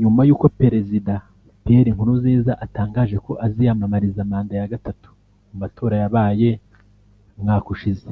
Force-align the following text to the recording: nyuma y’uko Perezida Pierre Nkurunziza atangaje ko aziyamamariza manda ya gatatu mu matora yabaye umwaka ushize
nyuma 0.00 0.20
y’uko 0.28 0.46
Perezida 0.60 1.14
Pierre 1.62 1.94
Nkurunziza 1.94 2.52
atangaje 2.64 3.16
ko 3.24 3.32
aziyamamariza 3.46 4.28
manda 4.30 4.54
ya 4.60 4.70
gatatu 4.72 5.08
mu 5.48 5.56
matora 5.62 5.94
yabaye 6.02 6.48
umwaka 7.38 7.68
ushize 7.76 8.06